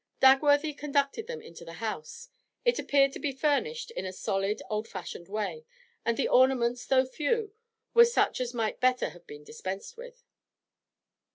[0.19, 2.29] Dagworthy conducted them into the house.
[2.65, 5.63] It appeared to be furnished in a solid, old fashioned way,
[6.03, 7.53] and the ornaments, though few,
[7.93, 10.23] were such as might better have been dispensed with.